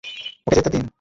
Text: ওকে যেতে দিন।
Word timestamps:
ওকে 0.47 0.55
যেতে 0.57 0.69
দিন। 0.73 0.83